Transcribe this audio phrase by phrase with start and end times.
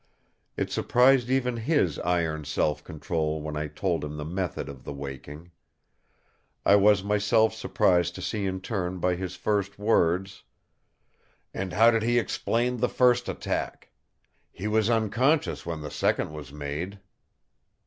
[0.57, 4.91] It surprised even his iron self control when I told him the method of the
[4.93, 5.51] waking.
[6.65, 10.41] I was myself surprised in turn by his first words:
[11.53, 13.91] "And how did he explain the first attack?
[14.51, 16.99] He was unconscious when the second was made."